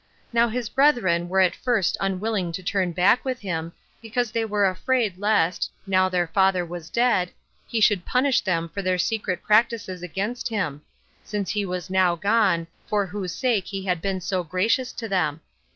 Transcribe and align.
Now 0.33 0.49
his 0.49 0.67
brethren 0.67 1.29
were 1.29 1.41
at 1.41 1.53
first 1.55 1.95
unwilling 1.99 2.51
to 2.53 2.63
return 2.63 2.91
back 2.91 3.23
with 3.23 3.41
him, 3.41 3.71
because 4.01 4.31
they 4.31 4.43
were 4.45 4.65
afraid 4.65 5.19
lest, 5.19 5.69
now 5.85 6.09
their 6.09 6.25
father 6.25 6.65
was 6.65 6.89
dead, 6.89 7.29
he 7.67 7.79
should 7.79 8.03
punish 8.03 8.41
them 8.41 8.67
for 8.67 8.81
their 8.81 8.97
secret 8.97 9.43
practices 9.43 10.01
against 10.01 10.49
him; 10.49 10.81
since 11.23 11.51
he 11.51 11.67
was 11.67 11.91
now 11.91 12.15
gone, 12.15 12.65
for 12.87 13.05
whose 13.05 13.35
sake 13.35 13.65
he 13.67 13.85
had 13.85 14.01
been 14.01 14.19
so 14.21 14.43
gracious 14.43 14.91
to 14.93 15.07
them. 15.07 15.39